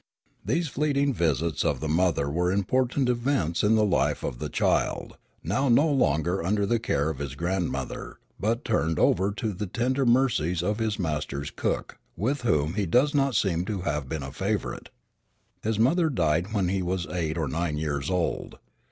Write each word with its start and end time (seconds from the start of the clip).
These 0.43 0.67
fleeting 0.67 1.13
visits 1.13 1.63
of 1.63 1.79
the 1.79 1.87
mother 1.87 2.27
were 2.27 2.51
important 2.51 3.07
events 3.07 3.61
in 3.63 3.75
the 3.75 3.85
life 3.85 4.23
of 4.23 4.39
the 4.39 4.49
child, 4.49 5.15
now 5.43 5.69
no 5.69 5.87
longer 5.91 6.43
under 6.43 6.65
the 6.65 6.79
care 6.79 7.11
of 7.11 7.19
his 7.19 7.35
grandmother, 7.35 8.17
but 8.39 8.65
turned 8.65 8.97
over 8.97 9.31
to 9.33 9.53
the 9.53 9.67
tender 9.67 10.03
mercies 10.03 10.63
of 10.63 10.79
his 10.79 10.97
master's 10.97 11.51
cook, 11.51 11.99
with 12.17 12.41
whom 12.41 12.73
he 12.73 12.87
does 12.87 13.13
not 13.13 13.35
seem 13.35 13.63
to 13.65 13.81
have 13.81 14.09
been 14.09 14.23
a 14.23 14.31
favorite. 14.31 14.89
His 15.61 15.77
mother 15.77 16.09
died 16.09 16.51
when 16.51 16.69
he 16.69 16.81
was 16.81 17.05
eight 17.05 17.37
or 17.37 17.47
nine 17.47 17.77
years 17.77 18.09
old. 18.09 18.57